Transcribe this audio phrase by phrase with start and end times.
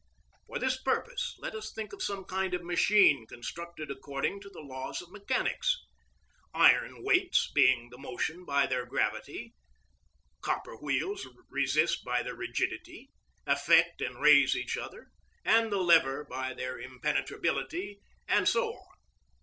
[0.47, 4.59] For this purpose let us think of some kind of machine constructed according to the
[4.59, 5.77] laws of mechanics.
[6.55, 9.53] Iron weights begin the motion by their gravity;
[10.41, 13.11] copper wheels resist by their rigidity,
[13.45, 15.11] affect and raise each other
[15.45, 18.97] and the lever by their impenetrability, and so on.